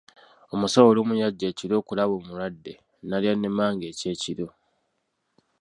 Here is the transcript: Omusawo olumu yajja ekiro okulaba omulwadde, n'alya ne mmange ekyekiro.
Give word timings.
Omusawo 0.53 0.87
olumu 0.91 1.13
yajja 1.21 1.45
ekiro 1.51 1.73
okulaba 1.77 2.13
omulwadde, 2.19 2.73
n'alya 3.07 3.33
ne 3.35 3.47
mmange 3.51 3.85
ekyekiro. 3.91 4.47